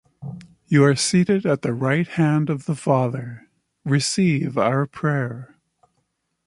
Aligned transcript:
you 0.65 0.83
are 0.83 0.95
seated 0.95 1.45
at 1.45 1.61
the 1.61 1.75
right 1.75 2.07
hand 2.07 2.49
of 2.49 2.65
the 2.65 2.73
Father: 2.73 3.47
receive 3.85 4.57
our 4.57 4.87
prayer. 4.87 5.55